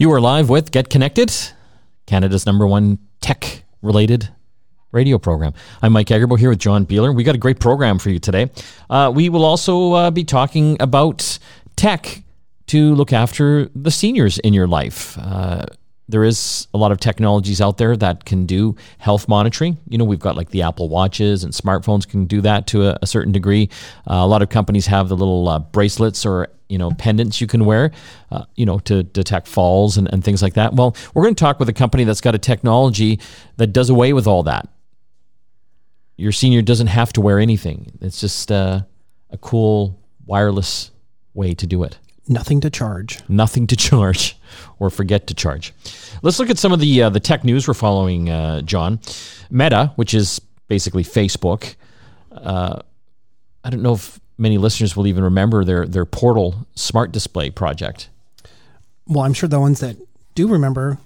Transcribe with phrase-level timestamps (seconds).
[0.00, 1.30] You are live with Get Connected,
[2.06, 4.30] Canada's number one tech related
[4.92, 5.52] radio program.
[5.82, 7.14] I'm Mike Agerbo here with John Beeler.
[7.14, 8.50] We got a great program for you today.
[8.88, 11.38] Uh, we will also uh, be talking about
[11.76, 12.22] tech
[12.68, 15.18] to look after the seniors in your life.
[15.18, 15.66] Uh,
[16.10, 19.78] there is a lot of technologies out there that can do health monitoring.
[19.88, 22.98] You know, we've got like the Apple Watches and smartphones can do that to a,
[23.02, 23.68] a certain degree.
[24.10, 27.46] Uh, a lot of companies have the little uh, bracelets or you know pendants you
[27.46, 27.92] can wear,
[28.30, 30.74] uh, you know, to detect falls and, and things like that.
[30.74, 33.20] Well, we're going to talk with a company that's got a technology
[33.56, 34.68] that does away with all that.
[36.16, 37.92] Your senior doesn't have to wear anything.
[38.00, 38.82] It's just uh,
[39.30, 40.90] a cool wireless
[41.34, 41.98] way to do it
[42.30, 43.18] nothing to charge.
[43.28, 44.38] Nothing to charge,
[44.78, 45.74] or forget to charge.
[46.22, 49.00] Let's look at some of the uh, the tech news we're following, uh, John.
[49.50, 51.74] Meta, which is basically Facebook.
[52.32, 52.80] Uh,
[53.64, 58.08] I don't know if many listeners will even remember their their Portal smart display project.
[59.06, 59.96] Well, I'm sure the ones that
[60.34, 60.98] do remember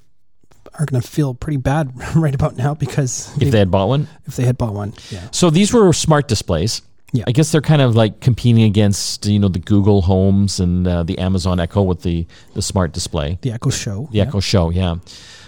[0.79, 4.09] are going to feel pretty bad right about now because if they had bought one,
[4.27, 5.29] if they had bought one, yeah.
[5.31, 6.83] So these were smart displays
[7.15, 7.25] yeah.
[7.29, 11.05] I guess they're kind of like competing against you know the Google Homes and uh,
[11.05, 13.39] the Amazon Echo with the the smart display.
[13.41, 14.09] The Echo Show.
[14.11, 14.25] The yeah.
[14.25, 14.97] Echo Show, yeah.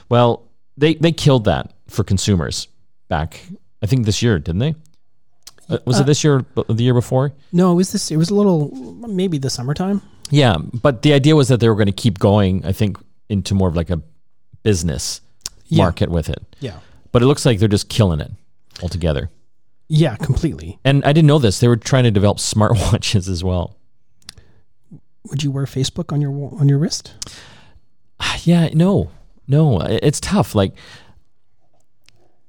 [0.09, 0.45] Well,
[0.77, 2.69] they they killed that for consumers
[3.09, 3.41] back.
[3.83, 4.75] I think this year, didn't they?
[5.69, 6.47] Uh, was uh, it this year?
[6.55, 7.33] The year before?
[7.53, 8.13] No, it was this.
[8.13, 8.71] It was a little
[9.09, 10.01] maybe the summertime.
[10.31, 12.65] Yeah, but the idea was that they were going to keep going.
[12.65, 12.97] I think
[13.29, 14.01] into more of like a
[14.63, 15.21] business
[15.67, 15.83] yeah.
[15.83, 16.43] market with it.
[16.61, 16.79] Yeah.
[17.13, 18.31] But it looks like they're just killing it
[18.83, 19.31] altogether.
[19.89, 20.79] Yeah, completely.
[20.85, 21.61] And I didn't know this.
[21.61, 23.77] They were trying to develop smartwatches as well.
[25.31, 27.15] Would you wear Facebook on your on your wrist?
[28.21, 29.11] Ah, yeah, no,
[29.49, 29.81] no.
[29.81, 30.55] It's tough.
[30.55, 30.75] Like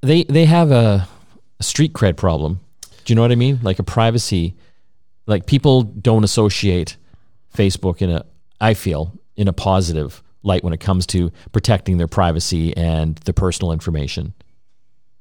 [0.01, 1.07] they they have a,
[1.59, 2.59] a street cred problem.
[3.05, 3.59] Do you know what I mean?
[3.63, 4.55] Like a privacy.
[5.25, 6.97] Like people don't associate
[7.55, 8.25] Facebook in a.
[8.61, 13.33] I feel in a positive light when it comes to protecting their privacy and their
[13.33, 14.33] personal information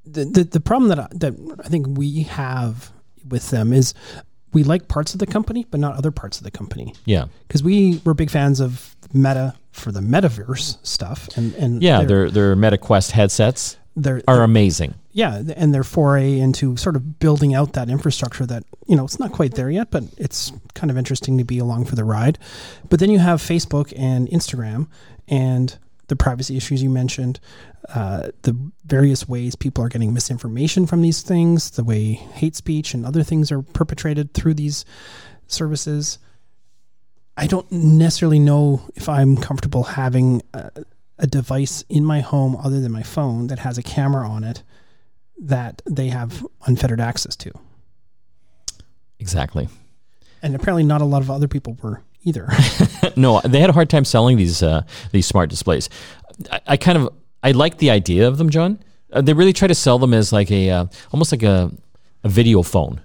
[0.07, 2.91] the, the, the problem that I, that I think we have
[3.29, 3.95] with them is
[4.53, 6.95] we like parts of the company, but not other parts of the company.
[7.05, 12.05] Yeah, because we were big fans of Meta for the metaverse stuff, and and yeah,
[12.05, 14.95] their their Meta Quest headsets they're, are they're, amazing.
[15.13, 19.19] Yeah, and their foray into sort of building out that infrastructure that you know it's
[19.19, 22.39] not quite there yet, but it's kind of interesting to be along for the ride.
[22.89, 24.89] But then you have Facebook and Instagram,
[25.29, 25.77] and
[26.09, 27.41] the privacy issues you mentioned,
[27.95, 32.95] uh, the various ways people are getting misinformation from these things, the way hate speech
[32.95, 34.85] and other things are perpetrated through these
[35.47, 36.19] services.
[37.37, 40.71] I don't necessarily know if I'm comfortable having a,
[41.19, 44.63] a device in my home other than my phone that has a camera on it
[45.39, 47.53] that they have unfettered access to.
[49.19, 49.69] Exactly.
[50.43, 52.49] And apparently, not a lot of other people were either.
[53.17, 54.83] no, they had a hard time selling these uh,
[55.13, 55.89] these smart displays.
[56.51, 58.79] I, I, kind of I like the idea of them, John.
[59.11, 61.73] Uh, they really try to sell them as like a uh, almost like a
[62.25, 63.01] a video phone,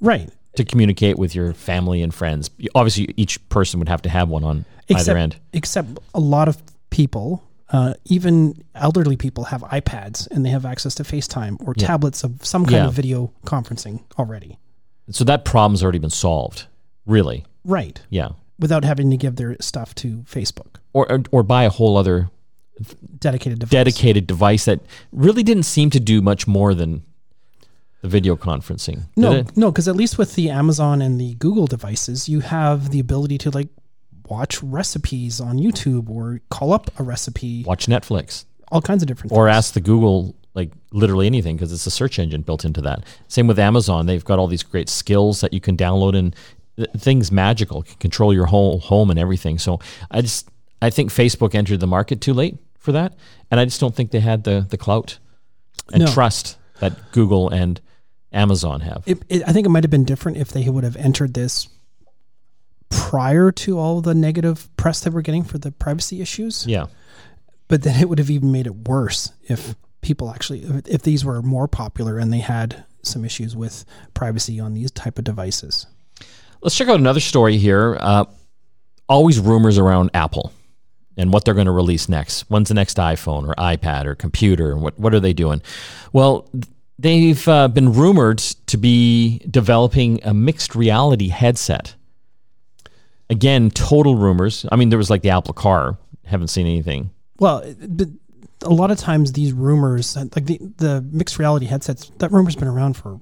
[0.00, 0.28] right?
[0.56, 2.50] To communicate with your family and friends.
[2.74, 5.36] Obviously, each person would have to have one on except, either end.
[5.52, 6.60] Except a lot of
[6.90, 11.86] people uh, even elderly people have iPads and they have access to FaceTime or yeah.
[11.86, 12.86] tablets of some kind yeah.
[12.86, 14.58] of video conferencing already.
[15.10, 16.66] So that problem's already been solved,
[17.06, 17.44] really.
[17.64, 18.00] Right.
[18.08, 21.96] Yeah without having to give their stuff to Facebook or or, or buy a whole
[21.96, 22.30] other
[23.18, 23.70] dedicated device.
[23.70, 24.80] dedicated device that
[25.12, 27.02] really didn't seem to do much more than
[28.02, 29.02] the video conferencing.
[29.16, 33.00] No, no, because at least with the Amazon and the Google devices, you have the
[33.00, 33.68] ability to like
[34.28, 39.32] watch recipes on YouTube or call up a recipe, watch Netflix, all kinds of different,
[39.32, 39.56] or things.
[39.56, 43.04] ask the Google like literally anything because it's a search engine built into that.
[43.28, 46.34] Same with Amazon; they've got all these great skills that you can download and
[46.96, 49.58] things magical, can control your whole home and everything.
[49.58, 50.48] So I just
[50.82, 53.14] I think Facebook entered the market too late for that,
[53.50, 55.18] and I just don't think they had the the clout
[55.92, 56.12] and no.
[56.12, 57.80] trust that Google and
[58.32, 59.02] Amazon have.
[59.06, 61.68] It, it, I think it might have been different if they would have entered this
[62.90, 66.66] prior to all the negative press that we're getting for the privacy issues.
[66.66, 66.86] Yeah,
[67.68, 71.42] but then it would have even made it worse if people actually if these were
[71.42, 73.84] more popular and they had some issues with
[74.14, 75.86] privacy on these type of devices.
[76.66, 77.96] Let's check out another story here.
[78.00, 78.24] Uh,
[79.08, 80.52] always rumors around Apple
[81.16, 82.40] and what they're going to release next.
[82.50, 84.76] When's the next iPhone or iPad or computer?
[84.76, 85.62] What what are they doing?
[86.12, 86.50] Well,
[86.98, 91.94] they've uh, been rumored to be developing a mixed reality headset.
[93.30, 94.66] Again, total rumors.
[94.72, 95.96] I mean, there was like the Apple Car.
[96.24, 97.10] Haven't seen anything.
[97.38, 97.62] Well,
[98.62, 102.66] a lot of times these rumors, like the the mixed reality headsets, that rumor's been
[102.66, 103.20] around for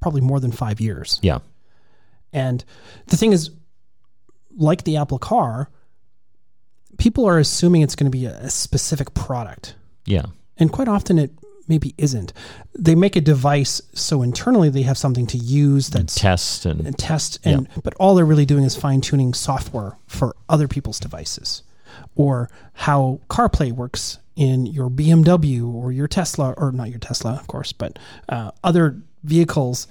[0.00, 1.20] probably more than five years.
[1.22, 1.40] Yeah.
[2.36, 2.62] And
[3.06, 3.50] the thing is,
[4.58, 5.70] like the Apple Car,
[6.98, 9.74] people are assuming it's going to be a, specific product.
[10.04, 10.26] Yeah.
[10.58, 11.30] And quite often it
[11.66, 12.34] maybe isn't.
[12.78, 16.96] They make a device so internally they have something to use that's Test and and
[16.96, 21.62] test and but all they're really doing is fine tuning software for other people's devices
[22.14, 27.46] or how CarPlay works in your BMW or your Tesla or not your Tesla of
[27.48, 27.98] course but
[28.28, 29.88] uh, other vehicles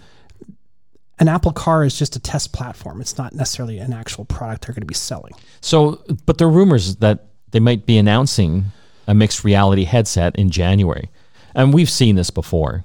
[1.19, 4.73] an Apple car is just a test platform it's not necessarily an actual product they're
[4.73, 8.65] going to be selling So, but there are rumors that they might be announcing
[9.07, 11.09] a mixed reality headset in January.
[11.53, 12.83] And we've seen this before.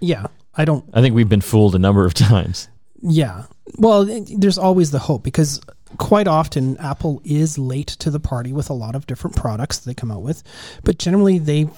[0.00, 0.26] yeah
[0.56, 2.68] I don't I think we've been fooled a number of times.
[3.02, 3.44] Yeah.
[3.78, 4.04] Well,
[4.38, 5.60] there's always the hope because
[5.98, 9.86] quite often Apple is late to the party with a lot of different products that
[9.90, 10.42] they come out with,
[10.84, 11.68] but generally they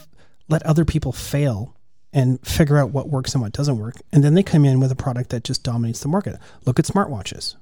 [0.49, 1.76] let other people fail
[2.13, 4.91] and figure out what works and what doesn't work, and then they come in with
[4.93, 6.39] a product that just dominates the market.
[6.65, 7.57] Look at smartwatches.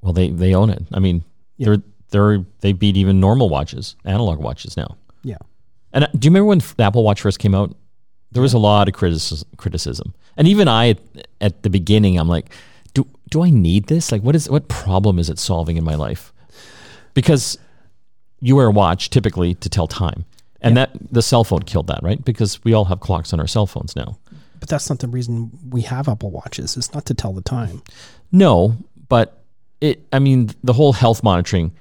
[0.00, 0.82] Well, they, they own it.
[0.92, 1.24] I mean,
[1.56, 1.66] Yeah.
[1.66, 4.96] they're they're they beat even normal watches, analog watches now.
[5.22, 5.38] Yeah.
[5.94, 7.74] And uh, do you remember when the Apple Watch first came out?
[8.32, 10.98] There was a lot of criticism, and even I, at,
[11.40, 12.50] at the beginning, I'm like,
[12.94, 14.10] do do I need this?
[14.10, 16.32] Like, what is what problem is it solving in my life?
[17.14, 17.58] Because
[18.40, 20.24] you wear a watch typically to tell time,
[20.62, 22.22] and that the cell phone killed that, right?
[22.24, 24.18] Because we all have clocks on our cell phones now.
[24.60, 26.76] But that's not the reason we have Apple Watches.
[26.76, 27.82] It's not to tell the time.
[28.30, 28.76] No,
[29.08, 29.42] but
[29.80, 30.06] it.
[30.12, 31.72] I mean, the whole health monitoring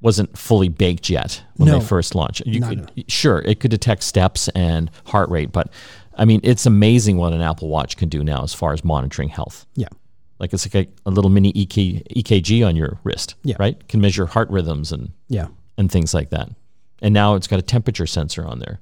[0.00, 1.80] wasn't fully baked yet when No.
[1.80, 2.42] they first launched.
[2.46, 5.72] You could sure it could detect steps and heart rate, but
[6.16, 9.28] I mean, it's amazing what an Apple Watch can do now as far as monitoring
[9.28, 9.66] health.
[9.74, 9.88] Yeah.
[10.38, 13.56] Like it's like a, a little mini EK, EKG on your wrist, Yeah.
[13.58, 13.88] right?
[13.88, 15.48] Can measure heart rhythms and Yeah.
[15.76, 16.48] and things like that.
[17.00, 18.80] And now it's got a temperature sensor on there,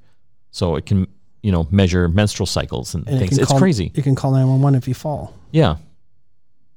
[0.51, 1.07] so it can
[1.43, 3.31] you know measure menstrual cycles and, And it things.
[3.31, 3.93] can It's call, crazy.
[3.95, 5.35] You can call 911 if you fall.
[5.53, 5.77] Yeah.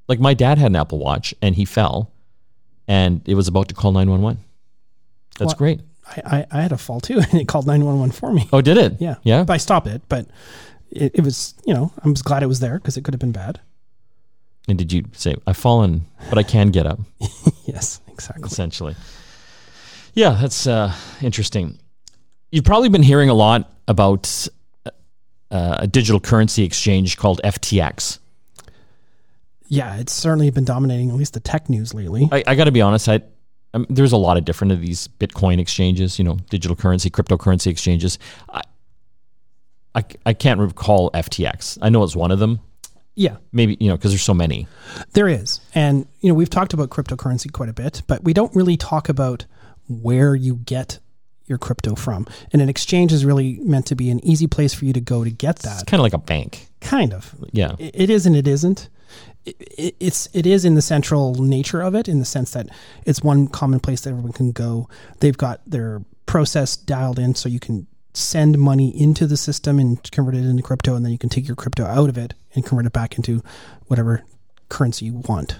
[0.07, 2.11] Like my dad had an Apple Watch and he fell
[2.87, 4.43] and it was about to call 911.
[5.37, 5.57] That's What?
[5.57, 5.81] great.
[6.07, 6.21] I,
[6.51, 8.47] I, I had a fall too, and it called 911 for me.
[8.51, 8.97] Oh, did it?
[8.99, 9.15] Yeah.
[9.23, 9.43] Yeah.
[9.43, 10.25] But I stopped it, but
[10.91, 13.19] it, it was, you know, I was glad it was there because it could have
[13.21, 13.59] been bad.
[14.67, 16.99] And did you say, I've fallen, but I can get up,
[17.65, 18.45] Yes, exactly.
[18.47, 18.95] essentially?
[20.13, 21.79] Yeah, that's uh, interesting.
[22.51, 24.47] You've probably been hearing a lot about
[24.85, 28.19] uh, a digital currency exchange called FTX.
[29.67, 32.27] Yeah, it's certainly been dominating at least the tech news lately.
[32.31, 33.07] I, I got to be honest.
[33.07, 33.21] I
[33.73, 37.67] um, there's a lot of different of these Bitcoin exchanges, you know, digital currency, cryptocurrency
[37.67, 38.17] exchanges.
[38.51, 38.61] I,
[39.93, 41.77] I, I can't recall FTX.
[41.81, 42.61] I know it's one of them.
[43.15, 44.65] Yeah, Maybe you know because there's so many.
[45.11, 45.59] there is.
[45.75, 49.09] And, you know, we've talked about cryptocurrency quite a bit, but we don't really talk
[49.09, 49.45] about
[49.89, 50.99] where you get
[51.49, 52.27] your crypto from.
[52.53, 55.23] And an exchange is really meant to be an easy place for you to go
[55.23, 55.81] to get that.
[55.81, 56.67] It's kind of like a bank.
[56.79, 57.35] Kind of.
[57.51, 58.87] Yeah, It is and it isn't.
[59.45, 62.69] It, it's it is in the central nature of it, in the sense that
[63.05, 64.87] it's one common place that everyone can go.
[65.19, 70.11] They've got their process dialed in, so you can send money into the system and
[70.11, 72.65] convert it into crypto, and then you can take your crypto out of it and
[72.65, 73.41] convert it back into
[73.87, 74.23] whatever
[74.67, 75.59] currency you want.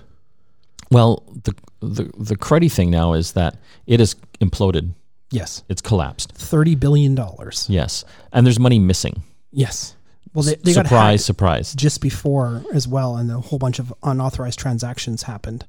[0.92, 4.94] Well, the the the cruddy thing now is that it has imploded.
[5.32, 6.32] Yes, It's collapsed.
[6.34, 7.68] thirty billion dollars.
[7.70, 8.04] Yes,
[8.34, 9.22] and there's money missing.
[9.52, 9.96] Yes.
[10.34, 11.74] Well, they, they got surprise, hacked surprise.
[11.74, 15.66] just before as well, and a whole bunch of unauthorized transactions happened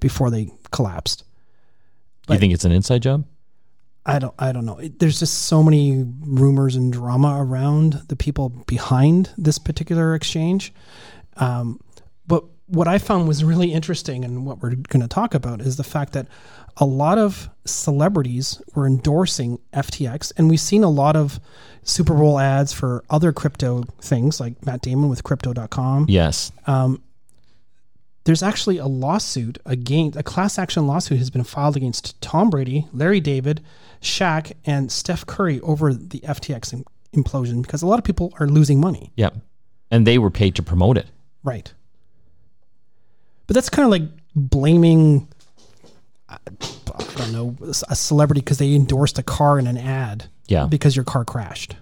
[0.00, 1.24] before they collapsed.
[2.28, 3.24] you think it's an inside job?
[4.06, 4.78] I don't I don't know.
[4.78, 10.72] It, there's just so many rumors and drama around the people behind this particular exchange.
[11.36, 11.80] Um,
[12.26, 15.76] but what I found was really interesting and what we're going to talk about is
[15.76, 16.26] the fact that
[16.76, 21.40] a lot of celebrities were endorsing FTX and we've seen a lot of
[21.82, 26.52] Super Bowl ads for other crypto things like Matt Damon with crypto.com Yes.
[26.66, 27.02] Um,
[28.24, 32.86] there's actually a lawsuit against a class action lawsuit has been filed against Tom Brady,
[32.92, 33.62] Larry David,
[34.02, 36.84] Shaq, and Steph Curry over the FTX
[37.14, 39.10] implosion because a lot of people are losing money.
[39.16, 39.36] Yep.
[39.90, 41.06] and they were paid to promote it.
[41.42, 41.72] Right.
[43.48, 44.02] But that's kind of like
[44.36, 45.26] blaming,
[46.28, 46.38] I
[47.16, 47.56] don't know,
[47.88, 51.74] a celebrity because they endorsed a car in an ad Yeah, because your car crashed.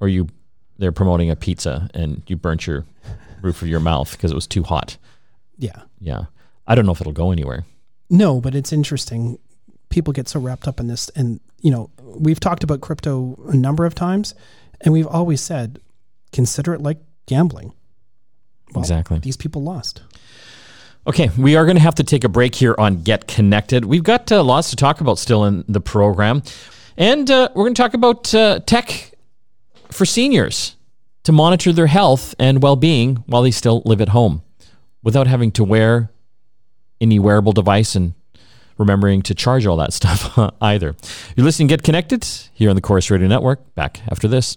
[0.00, 0.28] or you
[0.78, 2.84] they're promoting a pizza and you burnt your
[3.42, 4.96] roof of your mouth because it was too hot.
[5.58, 5.82] Yeah.
[6.00, 6.24] Yeah,
[6.66, 7.64] I don't know if it'll go anywhere.
[8.10, 9.38] No, but it's interesting.
[9.90, 13.56] People get so wrapped up in this, and you know, we've talked about crypto a
[13.56, 14.34] number of times,
[14.80, 15.80] and we've always said,
[16.32, 17.72] consider it like gambling.
[18.74, 19.18] Well, Exactly.
[19.18, 20.02] These people lost.
[21.06, 23.84] Okay, we are going to have to take a break here on Get Connected.
[23.84, 26.42] We've got uh, lots to talk about still in the program.
[26.96, 29.12] And uh, we're going to talk about uh, tech
[29.90, 30.76] for seniors
[31.24, 34.42] to monitor their health and well being while they still live at home
[35.02, 36.10] without having to wear
[37.00, 38.14] any wearable device and
[38.78, 40.94] remembering to charge all that stuff either.
[41.36, 43.74] You're listening Get Connected here on the Corus Radio Network.
[43.74, 44.56] Back after this.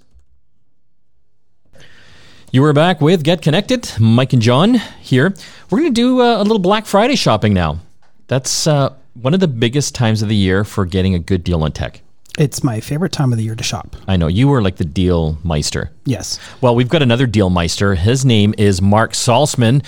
[2.55, 3.91] You are back with Get Connected.
[4.00, 5.33] Mike and John here.
[5.69, 7.79] We're going to do uh, a little Black Friday shopping now.
[8.27, 11.63] That's uh, one of the biggest times of the year for getting a good deal
[11.63, 12.00] on tech.
[12.39, 13.97] It's my favorite time of the year to shop.
[14.07, 15.91] I know you are like the deal meister.
[16.05, 16.39] Yes.
[16.62, 17.93] Well, we've got another deal meister.
[17.93, 19.85] His name is Mark Saltzman.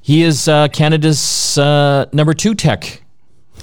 [0.00, 3.04] He is uh, Canada's uh, number two tech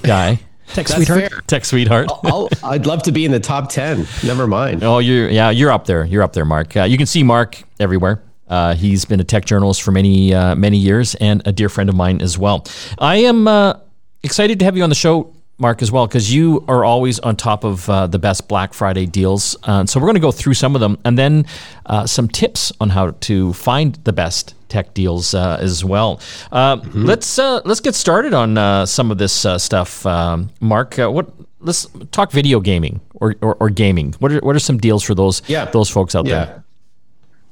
[0.00, 0.40] guy.
[0.74, 1.30] Tech That's sweetheart.
[1.30, 1.40] fair.
[1.42, 2.08] Tech sweetheart.
[2.24, 4.06] I'll, I'd love to be in the top 10.
[4.24, 4.82] Never mind.
[4.82, 6.04] Oh, you're yeah, you're up there.
[6.04, 6.76] You're up there, Mark.
[6.76, 8.22] Uh, you can see Mark everywhere.
[8.48, 11.88] Uh, he's been a tech journalist for many uh, many years and a dear friend
[11.90, 12.66] of mine as well.
[12.98, 13.74] I am uh,
[14.22, 17.36] excited to have you on the show, Mark, as well, because you are always on
[17.36, 19.56] top of uh, the best Black Friday deals.
[19.62, 21.46] Uh, so we're going to go through some of them and then
[21.86, 26.20] uh, some tips on how to find the best tech deals uh, as well.
[26.50, 30.98] Uh, Let's uh, let's get started on uh, some of this uh, stuff, um, Mark.
[30.98, 31.30] Uh, what?
[31.60, 34.14] Let's talk video gaming or, or, or gaming.
[34.18, 35.66] What are what are some deals for those Yeah.
[35.70, 36.44] those folks out Yeah.
[36.44, 36.64] there?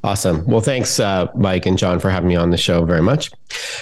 [0.03, 0.47] Awesome.
[0.47, 3.31] Well, thanks, uh, Mike and John, for having me on the show very much.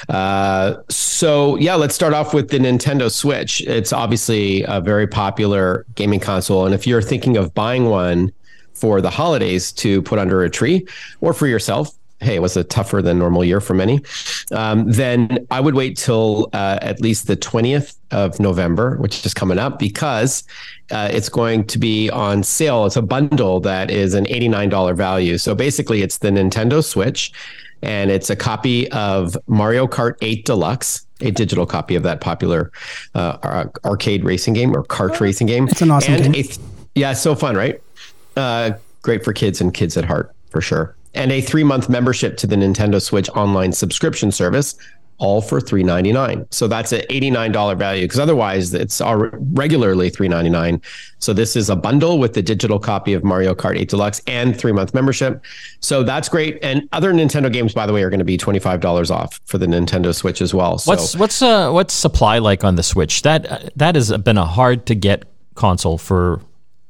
[0.09, 3.61] Uh, so, yeah, let's start off with the Nintendo Switch.
[3.61, 6.67] It's obviously a very popular gaming console.
[6.67, 8.33] And if you're thinking of buying one
[8.75, 10.87] for the holidays to put under a tree
[11.21, 14.01] or for yourself, hey, it was a tougher than normal year for many,
[14.53, 19.35] um, then I would wait till uh, at least the 20th of November, which is
[19.35, 20.43] coming up, because
[20.91, 22.87] uh, it's going to be on sale.
[22.87, 25.39] It's a bundle that is an $89 value.
[25.39, 27.33] So basically, it's the Nintendo Switch,
[27.83, 32.73] and it's a copy of Mario Kart 8 Deluxe, a digital copy of that popular
[33.15, 35.69] uh, arcade racing game or kart racing game.
[35.69, 36.33] It's an awesome and game.
[36.33, 36.59] th-
[36.95, 37.81] yeah, so fun, right?
[38.37, 38.73] Uh,
[39.03, 40.97] great for kids and kids at heart, for sure.
[41.15, 44.77] And a three month membership to the Nintendo Switch online subscription service,
[45.19, 46.47] all for three ninety nine.
[46.50, 50.81] So that's an eighty nine dollar value because otherwise it's regularly three ninety nine.
[51.19, 54.57] So this is a bundle with the digital copy of Mario Kart 8 Deluxe and
[54.57, 55.43] three month membership.
[55.81, 56.59] So that's great.
[56.62, 59.41] And other Nintendo games, by the way, are going to be twenty five dollars off
[59.45, 60.79] for the Nintendo Switch as well.
[60.79, 63.23] So What's what's uh, what's supply like on the Switch?
[63.23, 65.25] That uh, that has been a hard to get
[65.55, 66.41] console for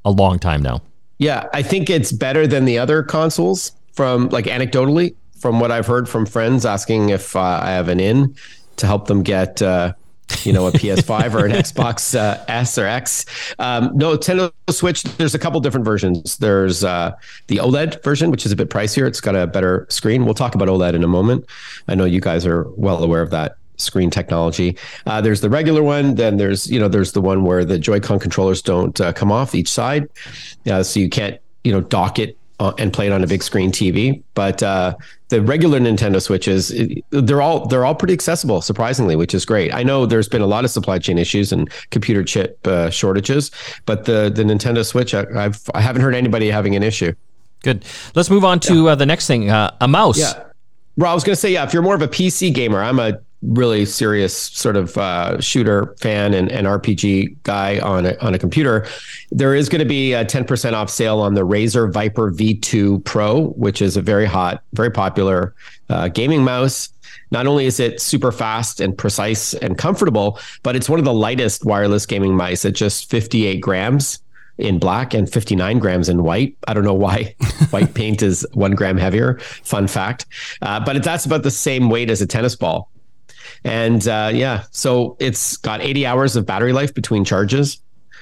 [0.04, 0.82] a long time now.
[1.18, 5.88] Yeah, I think it's better than the other consoles from like anecdotally from what I've
[5.88, 8.36] heard from friends asking if uh, I have an in
[8.76, 9.92] to help them get uh,
[10.44, 13.26] you know a PS5 or an Xbox uh, S or X.
[13.58, 15.02] Um, no, Nintendo Switch.
[15.02, 16.36] There's a couple different versions.
[16.36, 17.10] There's uh,
[17.48, 19.08] the OLED version, which is a bit pricier.
[19.08, 20.24] It's got a better screen.
[20.24, 21.44] We'll talk about OLED in a moment.
[21.88, 24.78] I know you guys are well aware of that screen technology.
[25.06, 26.14] Uh, there's the regular one.
[26.14, 29.56] Then there's you know there's the one where the Joy-Con controllers don't uh, come off
[29.56, 30.08] each side,
[30.70, 33.70] uh, so you can't you know dock it and play it on a big screen
[33.70, 34.22] TV.
[34.34, 34.96] But uh,
[35.28, 39.72] the regular Nintendo Switches, it- they're all they're all pretty accessible, surprisingly, which is great.
[39.72, 43.50] I know there's been a lot of supply chain issues and computer chip uh, shortages,
[43.86, 47.12] but the the Nintendo Switch, I, I've I haven't heard anybody having an issue.
[47.62, 47.84] Good.
[48.14, 49.50] Let's move on to uh, the next thing.
[49.50, 50.18] Uh, a mouse.
[50.18, 50.44] Yeah.
[50.96, 52.98] Well, I was going to say, yeah, if you're more of a PC gamer, I'm
[52.98, 58.34] a really serious sort of uh, shooter fan and, and RPG guy on a, on
[58.34, 58.86] a computer.
[59.30, 63.48] There is going to be a 10% off sale on the Razer Viper V2 Pro,
[63.50, 65.54] which is a very hot, very popular
[65.88, 66.90] uh, gaming mouse.
[67.30, 71.12] Not only is it super fast and precise and comfortable, but it's one of the
[71.12, 74.20] lightest wireless gaming mice at just 58 grams
[74.56, 76.56] in black and 59 grams in white.
[76.66, 77.34] I don't know why
[77.70, 79.38] white paint is one gram heavier.
[79.38, 80.26] Fun fact.
[80.62, 82.90] Uh, but that's about the same weight as a tennis ball.
[83.64, 87.80] And uh, yeah, so it's got 80 hours of battery life between charges.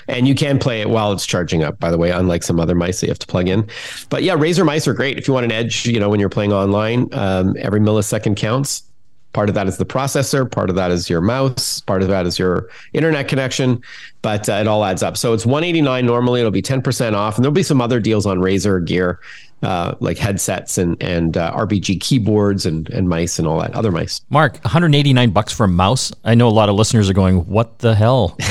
[0.08, 2.76] And you can play it while it's charging up, by the way, unlike some other
[2.76, 3.68] mice that you have to plug in.
[4.08, 5.18] But yeah, Razer mice are great.
[5.18, 8.84] If you want an edge, you know, when you're playing online, um, every millisecond counts.
[9.32, 12.24] Part of that is the processor, part of that is your mouse, part of that
[12.24, 13.82] is your internet connection,
[14.22, 15.18] but uh, it all adds up.
[15.18, 18.38] So it's 189 normally, it'll be 10% off, and there'll be some other deals on
[18.38, 19.20] Razer gear,
[19.62, 23.90] uh, like headsets and and uh, RBG keyboards and and mice and all that other
[23.90, 24.20] mice.
[24.30, 26.12] Mark, 189 bucks for a mouse.
[26.24, 28.36] I know a lot of listeners are going, "What the hell?"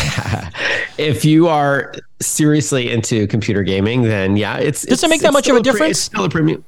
[0.98, 5.50] If you are seriously into computer gaming, then yeah, it's Does it make that much
[5.50, 5.92] of a difference?
[5.92, 6.64] It's still a premium.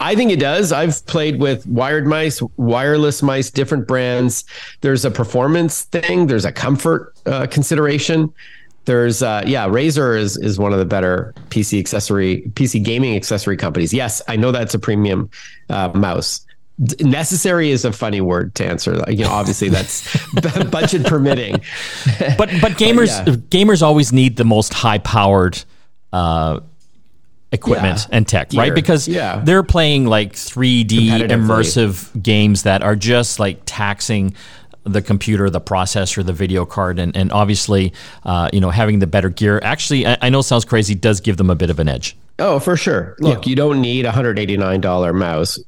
[0.00, 0.72] I think it does.
[0.72, 4.44] I've played with wired mice, wireless mice, different brands.
[4.80, 6.26] There's a performance thing.
[6.26, 8.32] There's a comfort uh, consideration.
[8.86, 13.56] There's uh, yeah, Razer is is one of the better PC accessory, PC gaming accessory
[13.56, 13.92] companies.
[13.92, 15.30] Yes, I know that's a premium
[15.68, 16.44] uh, mouse.
[16.82, 19.04] D- Necessary is a funny word to answer.
[19.08, 20.08] You know, obviously that's
[20.70, 21.56] budget permitting.
[22.38, 23.34] But but gamers yeah.
[23.34, 25.62] gamers always need the most high powered
[26.12, 26.60] uh,
[27.52, 28.16] equipment Yeah.
[28.16, 28.74] and tech, right?
[28.74, 29.42] Because Yeah.
[29.44, 34.34] they're playing like 3D immersive games that are just like taxing
[34.84, 37.92] the computer, the processor, the video card, and, and obviously,
[38.24, 41.36] uh, you know, having the better gear actually, I, I know sounds crazy, does give
[41.36, 42.16] them a bit of an edge.
[42.38, 43.16] Oh, for sure.
[43.20, 43.50] Look, yeah.
[43.50, 45.58] you don't need a $189 mouse,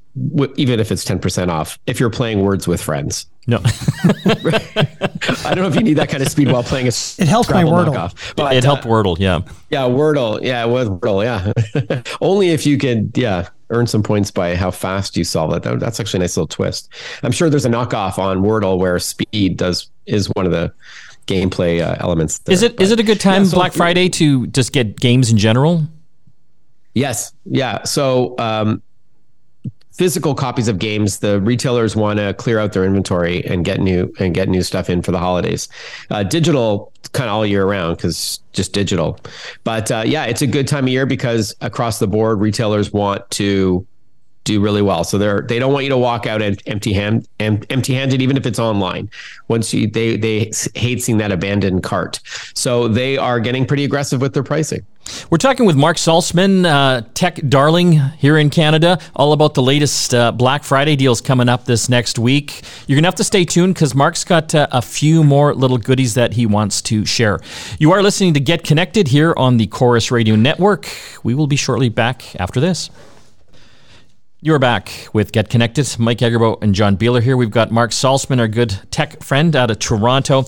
[0.57, 3.26] even if it's 10% off, if you're playing Words with Friends.
[3.47, 3.59] No.
[3.64, 7.50] I don't know if you need that kind of speed while playing a It helped
[7.50, 7.95] my Wordle.
[7.95, 9.40] Knockoff, but, it helped uh, Wordle, yeah.
[9.69, 10.40] Yeah, Wordle.
[10.42, 12.02] Yeah, with Wordle, yeah.
[12.21, 15.62] Only if you could, yeah, earn some points by how fast you solve it.
[15.62, 16.88] That, that's actually a nice little twist.
[17.23, 20.73] I'm sure there's a knockoff on Wordle where speed does is one of the
[21.26, 22.38] gameplay uh, elements.
[22.38, 22.52] There.
[22.52, 24.99] Is it but, is it a good time yeah, so Black Friday to just get
[25.00, 25.83] games in general?
[26.95, 27.33] Yes.
[27.45, 27.85] Yeah.
[27.85, 28.83] So um,
[29.92, 34.12] physical copies of games, the retailers want to clear out their inventory and get new
[34.18, 35.68] and get new stuff in for the holidays.
[36.11, 39.18] Uh, digital, kind of all year round because just digital.
[39.64, 43.28] But uh, yeah, it's a good time of year because across the board, retailers want
[43.32, 43.87] to
[44.44, 45.04] do really well.
[45.04, 48.37] So they're they don't want you to walk out empty hand and empty handed, even
[48.37, 49.11] if it's online.
[49.49, 52.20] Once you they they hate seeing that abandoned cart.
[52.54, 54.84] So they are getting pretty aggressive with their pricing.
[55.30, 60.14] We're talking with Mark Saltzman, uh, tech darling here in Canada, all about the latest
[60.14, 62.62] uh, Black Friday deals coming up this next week.
[62.87, 65.78] You're going to have to stay tuned because Mark's got uh, a few more little
[65.78, 67.40] goodies that he wants to share.
[67.80, 70.88] You are listening to Get Connected here on the Corus Radio Network.
[71.25, 72.88] We will be shortly back after this.
[74.44, 75.94] You're back with Get Connected.
[76.00, 77.37] Mike Agerbo and John Beeler here.
[77.37, 80.42] We've got Mark Saltzman, our good tech friend out of Toronto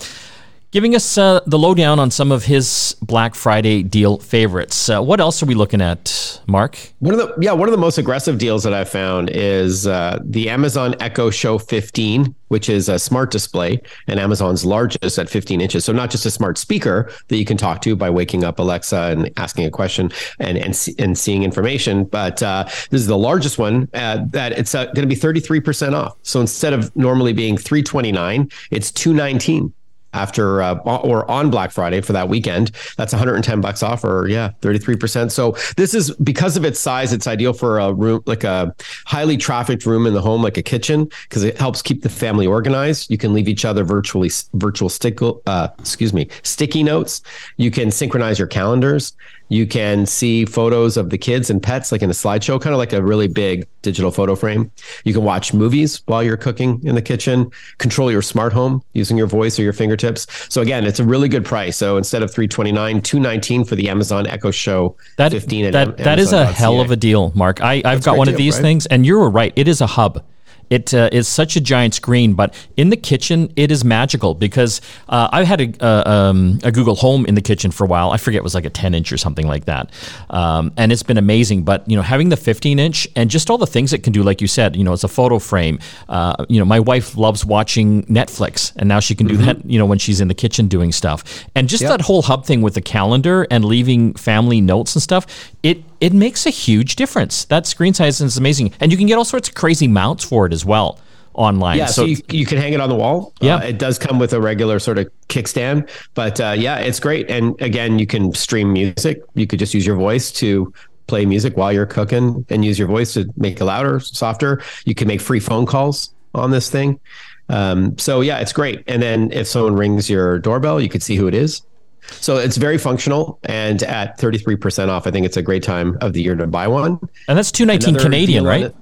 [0.74, 4.90] giving us uh, the lowdown on some of his Black Friday deal favorites.
[4.90, 6.76] Uh, what else are we looking at, Mark?
[6.98, 10.18] One of the yeah, one of the most aggressive deals that I've found is uh,
[10.24, 15.60] the Amazon Echo Show 15, which is a smart display and Amazon's largest at 15
[15.60, 15.84] inches.
[15.84, 18.96] So not just a smart speaker that you can talk to by waking up Alexa
[18.96, 23.60] and asking a question and and, and seeing information, but uh, this is the largest
[23.60, 26.16] one uh, that it's uh, going to be 33% off.
[26.22, 29.72] So instead of normally being 329, it's 219
[30.14, 32.70] after uh, or on Black Friday for that weekend.
[32.96, 35.32] That's 110 bucks off, or yeah, 33 percent.
[35.32, 38.74] So this is because of its size, it's ideal for a room like a
[39.06, 42.46] highly trafficked room in the home, like a kitchen, because it helps keep the family
[42.46, 43.10] organized.
[43.10, 47.22] You can leave each other virtually virtual stick, uh, excuse me, sticky notes.
[47.56, 49.12] You can synchronize your calendars.
[49.48, 52.78] You can see photos of the kids and pets like in a slideshow, kind of
[52.78, 54.70] like a really big digital photo frame.
[55.04, 59.16] You can watch movies while you're cooking in the kitchen, control your smart home using
[59.16, 60.26] your voice or your fingertips.
[60.52, 61.76] So again, it's a really good price.
[61.76, 66.32] So instead of 329, 219 for the Amazon Echo Show that, 15 that, that is
[66.32, 67.60] a hell of a deal, Mark.
[67.60, 68.62] I, I've That's got one deal, of these right?
[68.62, 69.52] things and you're right.
[69.56, 70.24] It is a hub.
[70.70, 74.80] It uh, is such a giant screen, but in the kitchen, it is magical because
[75.08, 78.10] uh, I had a, uh, um, a, Google Home in the kitchen for a while.
[78.10, 79.90] I forget it was like a 10 inch or something like that,
[80.30, 81.64] um, and it's been amazing.
[81.64, 84.22] But you know, having the 15 inch and just all the things it can do,
[84.22, 85.78] like you said, you know, it's a photo frame.
[86.08, 89.46] Uh, you know, my wife loves watching Netflix, and now she can do mm-hmm.
[89.46, 89.64] that.
[89.64, 91.90] You know, when she's in the kitchen doing stuff, and just yep.
[91.90, 95.26] that whole hub thing with the calendar and leaving family notes and stuff.
[95.62, 97.46] It it makes a huge difference.
[97.46, 100.44] That screen size is amazing, and you can get all sorts of crazy mounts for
[100.44, 101.00] it as well
[101.32, 101.78] online.
[101.78, 103.32] Yeah, so, so you, you, can hang it on the wall.
[103.40, 107.00] Yeah, uh, it does come with a regular sort of kickstand, but uh, yeah, it's
[107.00, 107.30] great.
[107.30, 109.22] And again, you can stream music.
[109.32, 110.74] You could just use your voice to
[111.06, 114.62] play music while you're cooking, and use your voice to make it louder, softer.
[114.84, 117.00] You can make free phone calls on this thing.
[117.48, 118.84] Um, so yeah, it's great.
[118.88, 121.62] And then if someone rings your doorbell, you could see who it is.
[122.10, 126.12] So it's very functional, and at 33% off, I think it's a great time of
[126.12, 126.98] the year to buy one.
[127.28, 128.74] And that's 219 Another Canadian, right?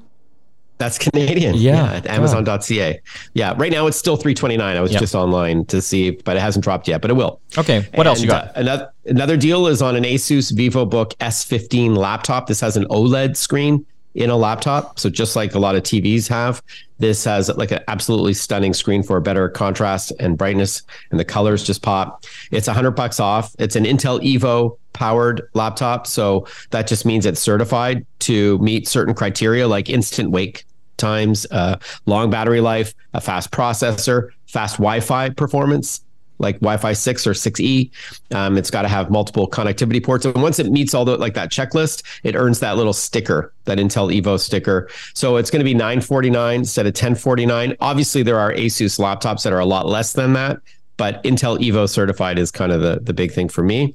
[0.83, 1.55] That's Canadian.
[1.55, 1.85] Yeah.
[1.85, 3.01] yeah at Amazon.ca.
[3.35, 3.55] Yeah.
[3.57, 4.77] Right now it's still 329.
[4.77, 5.01] I was yep.
[5.01, 7.41] just online to see, but it hasn't dropped yet, but it will.
[7.57, 7.87] Okay.
[7.95, 8.49] What and, else you got?
[8.49, 12.49] Uh, another another deal is on an Asus VivoBook S15 laptop.
[12.49, 14.99] This has an OLED screen in a laptop.
[14.99, 16.63] So just like a lot of TVs have,
[16.99, 21.65] this has like an absolutely stunning screen for better contrast and brightness, and the colors
[21.65, 22.25] just pop.
[22.51, 23.55] It's a hundred bucks off.
[23.59, 29.15] It's an Intel Evo powered laptop, so that just means it's certified to meet certain
[29.15, 30.65] criteria like instant wake
[30.97, 36.05] times, uh, long battery life, a fast processor, fast Wi-Fi performance,
[36.39, 37.91] like Wi-Fi 6 or 6E.
[38.33, 40.25] Um, it's got to have multiple connectivity ports.
[40.25, 43.79] And once it meets all the like that checklist, it earns that little sticker, that
[43.79, 44.89] Intel Evo sticker.
[45.15, 47.77] So it's going to be 949 instead of 1049.
[47.81, 50.61] Obviously, there are Asus laptops that are a lot less than that,
[50.97, 53.95] but Intel Evo certified is kind of the the big thing for me.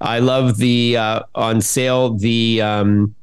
[0.00, 3.14] I love the uh, on sale the um,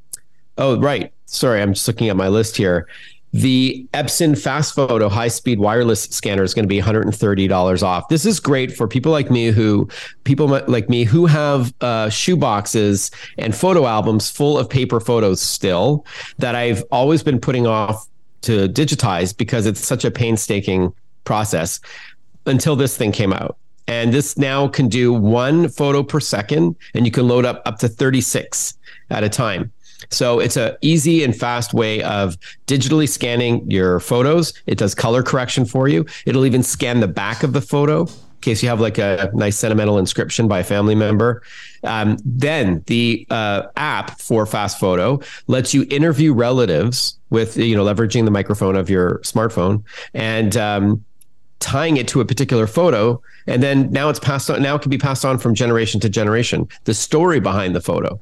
[0.58, 2.86] oh right sorry I'm just looking at my list here
[3.32, 8.08] the Epson FastFoto high speed wireless scanner is going to be $130 off.
[8.08, 9.88] This is great for people like me who,
[10.24, 15.40] people like me who have uh, shoe boxes and photo albums full of paper photos
[15.40, 16.04] still
[16.38, 18.06] that I've always been putting off
[18.42, 20.92] to digitize because it's such a painstaking
[21.24, 21.80] process
[22.46, 23.56] until this thing came out.
[23.88, 27.78] And this now can do one photo per second, and you can load up up
[27.78, 28.74] to 36
[29.10, 29.72] at a time.
[30.10, 32.36] So it's a easy and fast way of
[32.66, 34.52] digitally scanning your photos.
[34.66, 36.06] It does color correction for you.
[36.26, 39.56] It'll even scan the back of the photo in case you have like a nice
[39.56, 41.42] sentimental inscription by a family member.
[41.84, 48.24] Um, then the uh, app for FastFoto lets you interview relatives with you know leveraging
[48.24, 49.82] the microphone of your smartphone
[50.14, 51.04] and um,
[51.60, 54.90] tying it to a particular photo and then now it's passed on now it can
[54.90, 58.18] be passed on from generation to generation the story behind the photo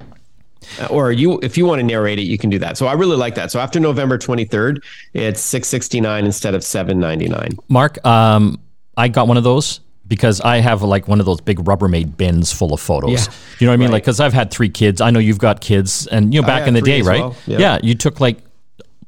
[0.90, 3.16] or you if you want to narrate it you can do that so i really
[3.16, 4.83] like that so after november 23rd
[5.14, 8.61] it's 669 instead of 799 mark um,
[8.96, 12.53] i got one of those because I have like one of those big Rubbermaid bins
[12.53, 13.12] full of photos.
[13.12, 13.33] Yeah.
[13.61, 13.87] You know what I mean?
[13.87, 13.92] Right.
[13.92, 15.01] Like, because I've had three kids.
[15.01, 17.20] I know you've got kids, and you know, back in the day, right?
[17.20, 17.37] Well.
[17.46, 17.59] Yeah.
[17.59, 18.38] yeah, you took like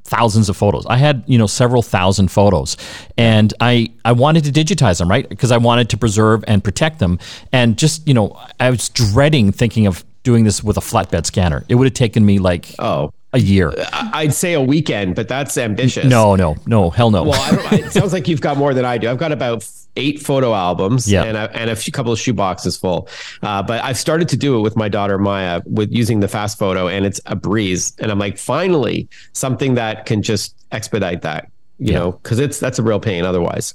[0.04, 0.84] thousands of photos.
[0.86, 2.76] I had, you know, several thousand photos
[3.16, 5.26] and I, I wanted to digitize them, right?
[5.26, 7.18] Because I wanted to preserve and protect them.
[7.50, 11.64] And just, you know, I was dreading thinking of doing this with a flatbed scanner.
[11.68, 13.72] It would have taken me like, oh, a year.
[13.92, 16.04] I'd say a weekend, but that's ambitious.
[16.04, 17.24] No, no, no, hell no.
[17.24, 19.08] Well, it sounds like you've got more than I do.
[19.08, 21.24] I've got about eight photo albums yeah.
[21.24, 23.08] and, a, and a few, couple of shoe boxes full.
[23.42, 26.58] Uh, but I've started to do it with my daughter Maya with using the fast
[26.58, 27.94] photo, and it's a breeze.
[27.98, 31.51] And I'm like, finally, something that can just expedite that
[31.82, 31.98] you yeah.
[31.98, 33.74] know, because it's that's a real pain otherwise.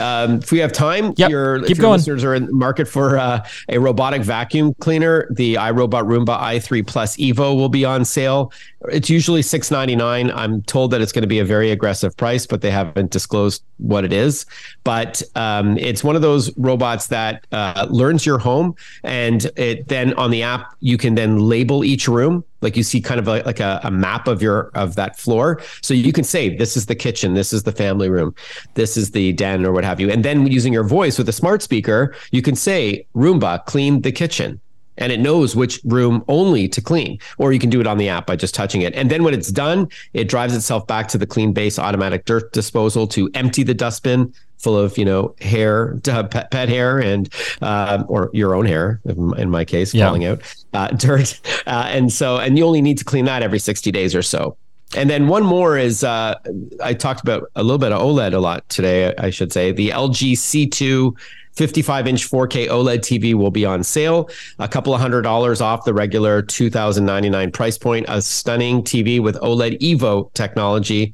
[0.00, 1.30] Um, if we have time, yep.
[1.30, 1.98] your, Keep if your going.
[1.98, 6.86] listeners are in the market for uh, a robotic vacuum cleaner, the iRobot Roomba i3
[6.86, 8.52] Plus Evo will be on sale.
[8.90, 10.30] It's usually six ninety nine.
[10.30, 13.62] I'm told that it's going to be a very aggressive price, but they haven't disclosed
[13.78, 14.46] what it is.
[14.84, 20.14] But um, it's one of those robots that uh, learns your home, and it then
[20.14, 22.44] on the app you can then label each room.
[22.62, 25.60] Like you see kind of like a, a, map of your of that floor.
[25.82, 27.34] So you can say this is the kitchen.
[27.34, 28.34] This is the family room.
[28.74, 30.10] This is the den or what have you.
[30.10, 34.12] And then using your voice with a smart speaker you can say roomba clean the
[34.12, 34.60] kitchen
[34.98, 38.08] and it knows which room only to clean or you can do it on the
[38.08, 41.18] app by just touching it and then when it's done it drives itself back to
[41.18, 45.96] the clean base automatic dirt disposal to empty the dustbin full of you know hair
[46.04, 47.32] pet, pet hair and
[47.62, 49.00] uh, or your own hair
[49.36, 50.06] in my case yeah.
[50.06, 50.40] falling out
[50.72, 54.14] uh, dirt uh, and so and you only need to clean that every 60 days
[54.14, 54.56] or so
[54.94, 56.36] and then one more is uh,
[56.82, 59.14] I talked about a little bit of OLED a lot today.
[59.18, 61.16] I should say the LG C2
[61.56, 65.84] 55 inch 4K OLED TV will be on sale, a couple of hundred dollars off
[65.84, 68.06] the regular 2099 price point.
[68.08, 71.12] A stunning TV with OLED Evo technology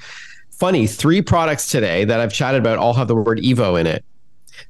[0.63, 4.05] funny, three products today that I've chatted about all have the word Evo in it.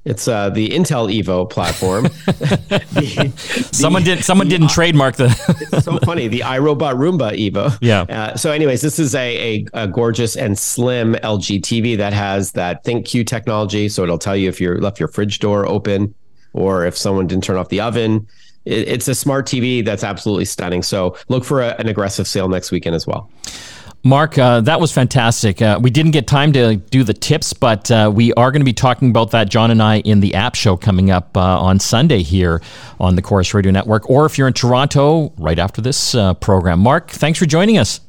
[0.05, 2.05] It's uh, the Intel Evo platform.
[2.05, 3.33] the,
[3.73, 4.25] someone did.
[4.25, 5.27] Someone the, didn't trademark the.
[5.73, 6.29] it's so funny.
[6.29, 7.77] The iRobot Roomba Evo.
[7.81, 8.03] Yeah.
[8.03, 12.53] Uh, so, anyways, this is a, a, a, gorgeous and slim LG TV that has
[12.53, 13.89] that ThinQ technology.
[13.89, 16.15] So it'll tell you if you left your fridge door open,
[16.53, 18.27] or if someone didn't turn off the oven.
[18.65, 20.83] It, it's a smart TV that's absolutely stunning.
[20.83, 23.31] So look for a, an aggressive sale next weekend as well.
[24.05, 25.63] Mark, uh, that was fantastic.
[25.63, 28.65] Uh, we didn't get time to do the tips, but uh, we are going to
[28.65, 31.79] be talking about that, John and I, in the app show coming up uh, on
[31.79, 32.61] Sunday here
[32.99, 34.11] on the Corus Radio Network.
[34.11, 36.81] Or if you're in Toronto, right after this uh, program.
[36.81, 38.01] Mark, thanks for joining us.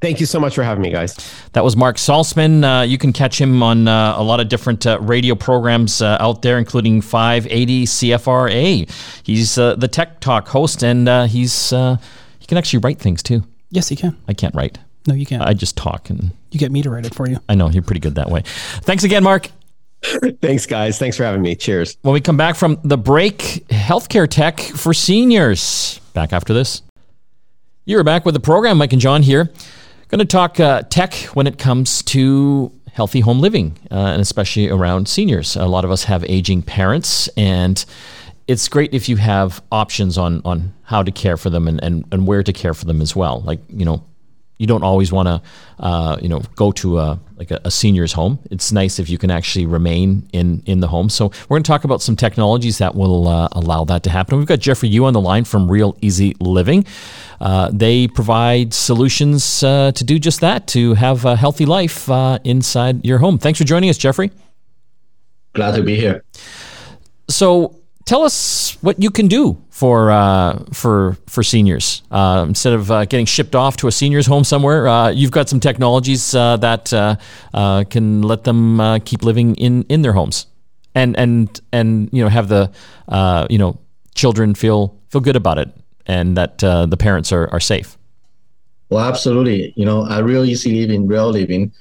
[0.00, 1.16] Thank you so much for having me, guys.
[1.52, 2.64] That was Mark Saltzman.
[2.64, 7.02] Uh, you can catch him on a lot of different radio programs out there, including
[7.02, 8.90] 580 CFRA.
[9.22, 13.42] He's the Tech Talk host, and he's he can actually write things too.
[13.70, 14.16] Yes, he can.
[14.28, 14.78] I can't write.
[15.06, 15.42] No, you can't.
[15.42, 17.38] I just talk and you get me to write it for you.
[17.48, 18.42] I know you're pretty good that way.
[18.44, 19.50] Thanks again, Mark.
[20.40, 20.98] Thanks, guys.
[20.98, 21.54] Thanks for having me.
[21.54, 21.96] Cheers.
[22.02, 26.00] When we come back from the break, healthcare tech for seniors.
[26.12, 26.82] Back after this.
[27.84, 28.78] You're back with the program.
[28.78, 29.50] Mike and John here.
[30.08, 34.68] Going to talk uh, tech when it comes to healthy home living, uh, and especially
[34.68, 35.56] around seniors.
[35.56, 37.84] A lot of us have aging parents, and
[38.46, 42.04] it's great if you have options on on how to care for them and, and,
[42.12, 43.40] and where to care for them as well.
[43.40, 44.04] Like, you know,
[44.58, 45.42] you don't always want to,
[45.78, 48.38] uh, you know, go to a like a, a, senior's home.
[48.50, 51.10] It's nice if you can actually remain in in the home.
[51.10, 54.38] So we're going to talk about some technologies that will uh, allow that to happen.
[54.38, 56.86] We've got Jeffrey Yu on the line from Real Easy Living.
[57.40, 62.38] Uh, they provide solutions uh, to do just that, to have a healthy life uh,
[62.44, 63.38] inside your home.
[63.38, 64.30] Thanks for joining us, Jeffrey.
[65.52, 66.24] Glad to be here.
[67.28, 72.90] So tell us what you can do for uh, for for seniors uh, instead of
[72.90, 74.88] uh, getting shipped off to a seniors home somewhere.
[74.88, 80.00] Uh, you've got some technologies uh, that uh, can let them keep living in, in
[80.00, 80.46] their homes,
[80.94, 82.70] and and and you know have the
[83.50, 83.78] you know
[84.14, 85.68] children feel feel good about it,
[86.06, 87.98] and that the parents are are safe.
[88.88, 89.74] Well, absolutely.
[89.76, 91.72] You know, I real easy living, real living.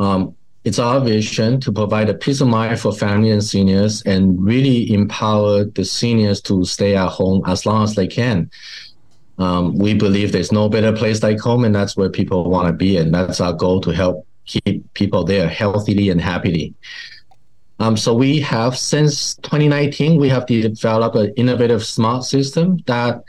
[0.00, 0.34] Um,
[0.64, 4.92] it's our vision to provide a peace of mind for family and seniors and really
[4.92, 8.50] empower the seniors to stay at home as long as they can.
[9.38, 12.72] Um, we believe there's no better place like home, and that's where people want to
[12.72, 12.96] be.
[12.96, 16.74] And that's our goal to help keep people there healthily and happily.
[17.80, 23.22] Um, so we have since 2019, we have developed an innovative smart system that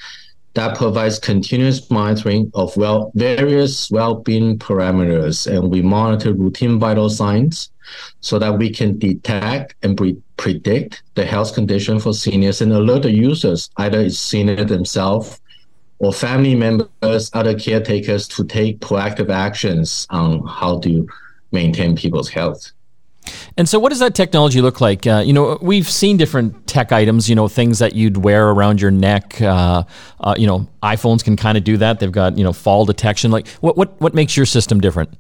[0.56, 7.70] that provides continuous monitoring of well various well-being parameters, and we monitor routine vital signs
[8.22, 13.04] so that we can detect and pre- predict the health condition for seniors and alert
[13.04, 15.40] the users, either it's senior themselves
[16.00, 21.08] or family members, other caretakers, to take proactive actions on how to
[21.52, 22.72] maintain people's health.
[23.58, 25.08] And so, what does that technology look like?
[25.08, 27.30] Uh, you know, we've seen different tech items.
[27.30, 29.42] You know, things that you'd wear around your neck.
[29.42, 29.84] Uh,
[30.20, 32.00] uh, you know, iPhones can kind of do that.
[32.00, 33.32] They've got you know fall detection.
[33.32, 35.14] Like, what what what makes your system different?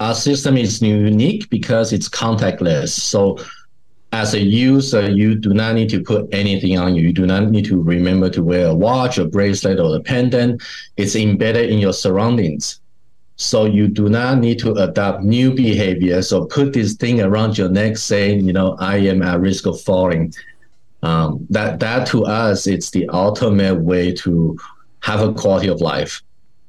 [0.00, 2.88] Our system is unique because it's contactless.
[2.88, 3.38] So,
[4.12, 7.02] as a user, you do not need to put anything on you.
[7.02, 10.62] You do not need to remember to wear a watch, a bracelet, or a pendant.
[10.96, 12.80] It's embedded in your surroundings.
[13.36, 16.22] So you do not need to adopt new behavior.
[16.22, 19.80] So put this thing around your neck saying, you know, I am at risk of
[19.82, 20.32] falling.
[21.02, 24.58] Um, that that to us, it's the ultimate way to
[25.00, 26.22] have a quality of life.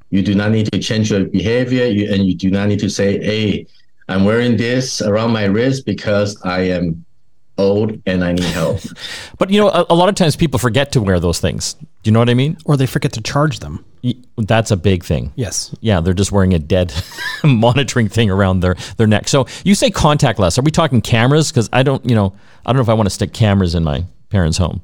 [0.10, 2.90] You do not need to change your behavior, you, and you do not need to
[2.90, 3.66] say, "Hey,
[4.10, 7.06] I'm wearing this around my wrist because I am
[7.58, 8.80] old and I need help."
[9.38, 11.74] but you know, a, a, lot of times people forget to wear those things.
[11.74, 12.58] Do you know what I mean?
[12.65, 13.84] Or they forget to charge them.
[14.38, 15.34] That's a big thing.
[15.36, 15.76] Yes.
[15.82, 16.93] Yeah, they're just wearing a dead
[17.43, 19.28] monitoring thing around their, their neck.
[19.28, 20.58] So you say contactless.
[20.58, 21.52] Are we talking cameras?
[21.52, 22.34] Because I don't, you know,
[22.65, 24.82] I don't know if I want to stick cameras in my parents' home.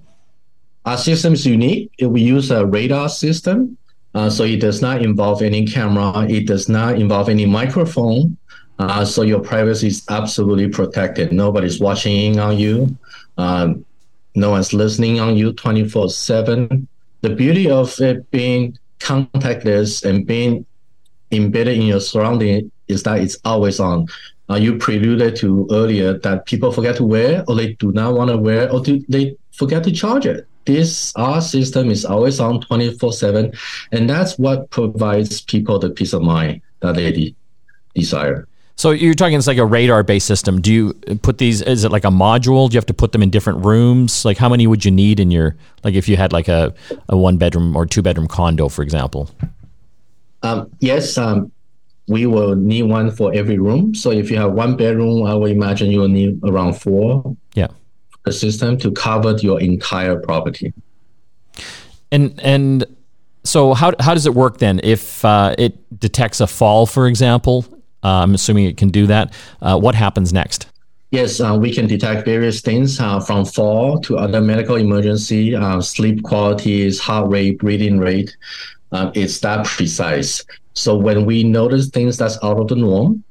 [0.86, 1.92] Our system is unique.
[2.02, 3.78] We use a radar system.
[4.16, 6.28] Uh, so it does not involve any camera.
[6.30, 8.38] It does not involve any microphone.
[8.80, 11.32] Uh, so your privacy is absolutely protected.
[11.32, 12.98] Nobody's watching in on you.
[13.38, 13.86] Um,
[14.36, 16.88] no one's listening on you 24 7.
[17.22, 20.66] The beauty of it being contactless and being
[21.32, 24.08] embedded in your surrounding is that it's always on.
[24.50, 28.30] Uh, you preluded to earlier that people forget to wear or they do not want
[28.30, 30.48] to wear or do they forget to charge it.
[30.66, 33.54] This our system is always on 24 7
[33.92, 37.36] and that's what provides people the peace of mind that they de-
[37.96, 38.48] desire.
[38.76, 40.60] So you're talking it's like a radar based system.
[40.60, 41.62] Do you put these?
[41.62, 42.70] Is it like a module?
[42.70, 44.26] Do you have to put them in different rooms?
[44.26, 46.74] Like how many would you need in your like if you had like a,
[47.08, 49.30] a one bedroom or two bedroom condo, for example?
[50.42, 51.52] Um, yes, um,
[52.08, 53.96] we will need one for every room.
[53.96, 57.38] So if you have one bedroom, I would imagine you will need around four.
[57.54, 57.68] Yeah,
[58.26, 60.74] the system to cover your entire property.
[62.12, 62.86] And and
[63.44, 64.82] so how how does it work then?
[64.84, 67.66] If uh, it detects a fall, for example,
[68.08, 69.34] I'm assuming it can do that.
[69.62, 70.68] Uh, what happens next?
[71.12, 75.80] Yes, uh, we can detect various things uh, from fall to other medical emergency, uh,
[75.80, 78.36] sleep qualities, heart rate, breathing rate.
[78.92, 80.44] Uh, it's that precise.
[80.74, 83.24] So when we notice things that's out of the norm,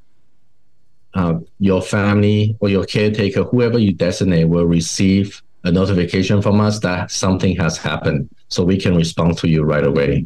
[1.59, 7.11] your family or your caretaker, whoever you designate, will receive a notification from us that
[7.11, 8.29] something has happened.
[8.47, 10.25] So we can respond to you right away.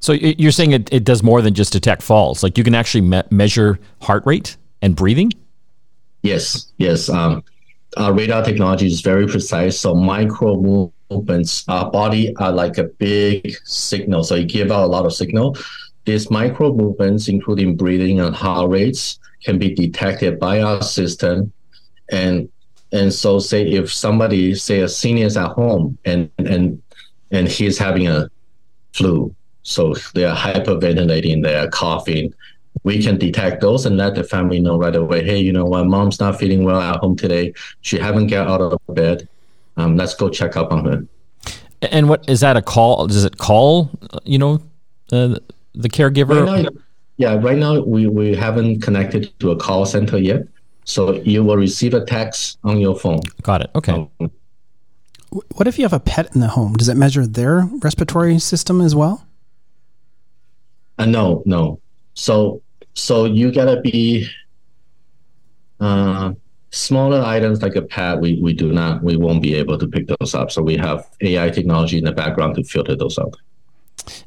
[0.00, 2.42] So you're saying it, it does more than just detect falls.
[2.42, 5.32] Like you can actually me- measure heart rate and breathing.
[6.22, 7.08] Yes, yes.
[7.08, 7.42] Um,
[7.96, 9.78] our radar technology is very precise.
[9.78, 14.22] So micro movements, our body are like a big signal.
[14.24, 15.56] So you give out a lot of signal.
[16.04, 21.52] These micro movements, including breathing and heart rates, can be detected by our system.
[22.10, 22.48] And
[22.92, 26.80] and so say if somebody, say a senior is at home and and
[27.30, 28.30] and he's having a
[28.92, 32.32] flu so they are hyperventilating, they are coughing.
[32.84, 35.24] We can detect those and let the family know right away.
[35.24, 35.86] Hey, you know what?
[35.86, 37.52] Mom's not feeling well at home today.
[37.80, 39.28] She haven't get out of bed.
[39.76, 41.06] Um, let's go check up on her.
[41.82, 43.06] And what is that a call?
[43.06, 43.90] Does it call?
[44.24, 44.62] You know,
[45.12, 45.36] uh,
[45.74, 46.46] the caregiver.
[46.46, 46.70] Right now,
[47.16, 50.42] yeah, right now we we haven't connected to a call center yet.
[50.84, 53.20] So you will receive a text on your phone.
[53.42, 53.70] Got it.
[53.74, 53.92] Okay.
[53.92, 54.30] Um,
[55.54, 56.72] what if you have a pet in the home?
[56.74, 59.27] Does it measure their respiratory system as well?
[60.98, 61.80] Uh, no, no.
[62.14, 62.62] So
[62.94, 64.28] so you gotta be
[65.80, 66.32] uh,
[66.70, 68.20] smaller items like a pad.
[68.20, 69.02] We we do not.
[69.02, 70.50] We won't be able to pick those up.
[70.50, 73.36] So we have AI technology in the background to filter those out.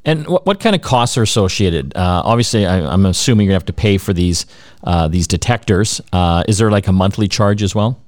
[0.05, 1.95] And what, what kind of costs are associated?
[1.95, 4.45] Uh, obviously, I, am assuming you have to pay for these
[4.83, 6.01] uh, these detectors.
[6.13, 7.99] Uh, is there like a monthly charge as well?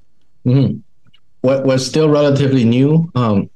[0.46, 0.78] Mm-hmm.
[1.42, 3.12] What was still relatively new.
[3.16, 3.50] Um,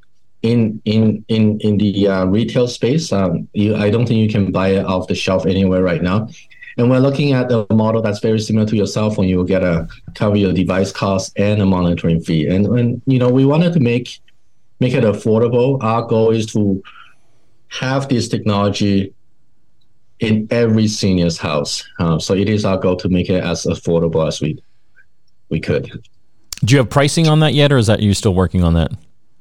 [0.47, 3.11] in in in in the uh, retail space.
[3.11, 6.29] Um, you, I don't think you can buy it off the shelf anywhere right now.
[6.77, 9.27] And we're looking at a model that's very similar to your cell phone.
[9.27, 12.47] You will get a cover your device cost and a monitoring fee.
[12.47, 14.19] And and you know we wanted to make
[14.79, 15.81] make it affordable.
[15.83, 16.81] Our goal is to
[17.69, 19.13] have this technology
[20.19, 21.83] in every senior's house.
[21.99, 24.61] Uh, so it is our goal to make it as affordable as we
[25.49, 25.91] we could.
[26.63, 28.91] Do you have pricing on that yet, or is that you still working on that?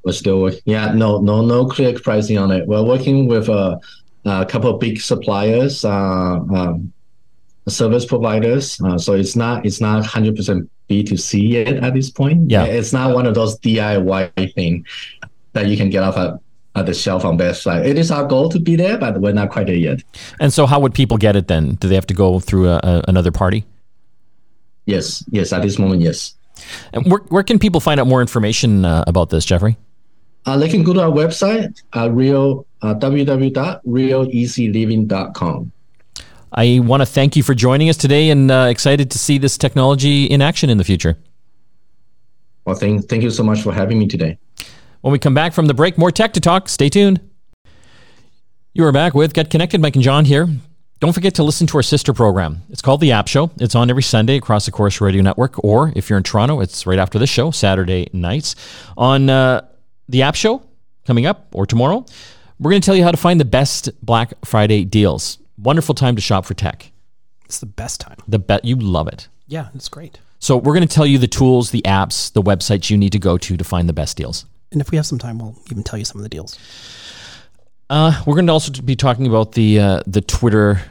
[0.06, 0.60] We're still working.
[0.66, 2.68] Yeah, no, no, no clear pricing on it.
[2.68, 3.76] We're working with a,
[4.24, 6.92] a couple of big suppliers, uh, um,
[7.66, 8.80] service providers.
[8.80, 12.48] Uh, so it's not it's not hundred percent B two C yet at this point.
[12.48, 14.86] Yeah, it's not one of those DIY thing
[15.54, 16.38] that you can get off at,
[16.76, 17.82] at the shelf on Best Buy.
[17.82, 20.04] It is our goal to be there, but we're not quite there yet.
[20.38, 21.74] And so, how would people get it then?
[21.74, 23.64] Do they have to go through a, a, another party?
[24.84, 25.52] Yes, yes.
[25.52, 26.36] At this moment, yes.
[26.92, 29.76] And where, where can people find out more information uh, about this, Jeffrey?
[30.46, 35.72] Uh, they can go to our website, uh, real, uh, www.realeasyliving.com.
[36.52, 39.58] I want to thank you for joining us today and uh, excited to see this
[39.58, 41.18] technology in action in the future.
[42.64, 44.38] Well, thank, thank you so much for having me today.
[45.00, 46.68] When we come back from the break, more tech to talk.
[46.68, 47.20] Stay tuned.
[48.72, 49.80] You are back with Get Connected.
[49.80, 50.48] Mike and John here.
[50.98, 52.62] Don't forget to listen to our sister program.
[52.70, 53.50] It's called The App Show.
[53.58, 56.86] It's on every Sunday across the Corus Radio Network, or if you're in Toronto, it's
[56.86, 58.56] right after this show, Saturday nights.
[58.96, 59.66] On uh,
[60.08, 60.62] The App Show,
[61.06, 62.04] coming up, or tomorrow,
[62.58, 65.38] we're going to tell you how to find the best Black Friday deals.
[65.58, 66.92] Wonderful time to shop for tech.
[67.44, 68.16] It's the best time.
[68.28, 69.28] The bet you love it.
[69.46, 70.18] Yeah, it's great.
[70.38, 73.18] So we're going to tell you the tools, the apps, the websites you need to
[73.18, 74.44] go to to find the best deals.
[74.72, 76.58] And if we have some time, we'll even tell you some of the deals.
[77.88, 80.82] Uh, we're going to also be talking about the uh, the Twitter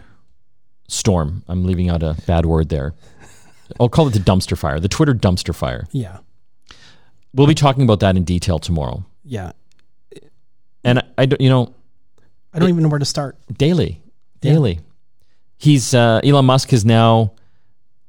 [0.88, 1.44] storm.
[1.48, 2.94] I'm leaving out a bad word there.
[3.80, 4.80] I'll call it the dumpster fire.
[4.80, 5.88] The Twitter dumpster fire.
[5.92, 6.20] Yeah.
[7.36, 9.06] We'll be talking about that in detail tomorrow.
[9.24, 9.52] Yeah.
[10.84, 11.74] And I, I don't, you know,
[12.54, 13.38] I don't even know where to start.
[13.52, 14.02] daily,
[14.42, 14.80] daily.
[15.58, 17.34] He's uh, Elon Musk has now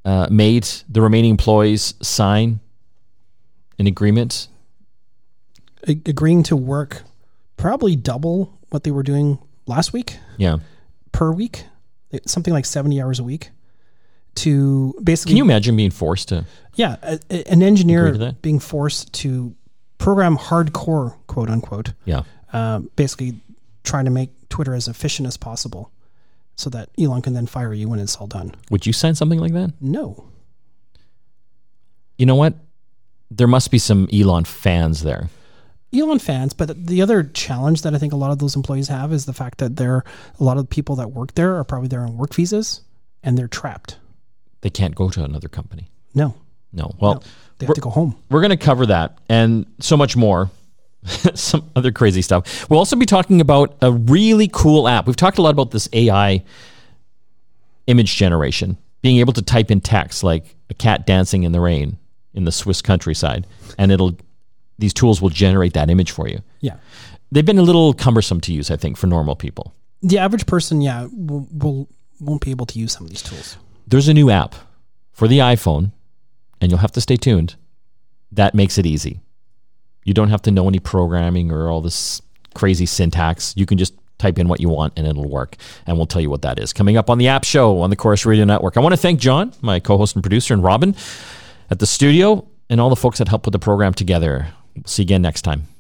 [0.05, 2.61] uh, made the remaining employees sign
[3.79, 4.49] an agreement.
[5.87, 7.03] Agreeing to work
[7.57, 10.59] probably double what they were doing last week Yeah.
[11.13, 11.65] per week,
[12.27, 13.51] something like 70 hours a week
[14.37, 16.45] to basically Can you imagine being forced to?
[16.75, 19.55] Yeah, a, a- an engineer being forced to
[19.99, 22.23] program hardcore, quote unquote, Yeah.
[22.53, 23.41] um, basically
[23.85, 25.91] trying to make Twitter as efficient as possible,
[26.57, 28.55] so that Elon can then fire you when it's all done.
[28.71, 29.73] Would you sign something like that?
[29.81, 30.25] No,
[32.19, 32.55] You know what?
[33.31, 35.29] There must be some Elon fans there.
[35.95, 39.13] Elon fans, but the other challenge that I think a lot of those employees have
[39.13, 40.05] is the fact that there
[40.39, 42.83] a lot of people that work there are probably there on work visas
[43.23, 43.97] and they're trapped.
[44.67, 45.91] They can't go to another company.
[46.13, 46.35] No,
[46.73, 46.91] No.
[47.01, 47.21] Well, no,
[47.59, 48.17] they have to go home.
[48.31, 50.51] we're going to cover that and so much more.
[51.35, 52.69] Some other crazy stuff.
[52.69, 55.07] We'll also be talking about a really cool app.
[55.07, 56.43] We've talked a lot about this AI
[57.87, 61.97] image generation, being able to type in text like a cat dancing in the rain
[62.35, 63.47] in the Swiss countryside,
[63.79, 64.17] and it'll
[64.81, 66.41] these tools will generate that image for you.
[66.61, 66.79] Yeah,
[67.31, 69.75] They've been a little cumbersome to use, I think, for normal people.
[70.03, 71.89] the average person, yeah, will, will
[72.21, 73.59] won't be able to use some of these tools.
[73.87, 74.55] There's a new app
[75.13, 75.93] for the iPhone,
[76.61, 77.57] and you'll have to stay tuned.
[78.33, 79.21] That makes it easy.
[80.05, 82.21] You don't have to know any programming or all this
[82.55, 83.55] crazy syntax.
[83.57, 85.57] You can just type in what you want and it'll work.
[85.87, 86.73] And we'll tell you what that is.
[86.73, 88.77] Coming up on the App Show on the Corus Radio Network.
[88.77, 90.95] I want to thank John, my co host and producer, and Robin
[91.71, 94.49] at the studio, and all the folks that helped put the program together.
[94.85, 95.76] See you again next time.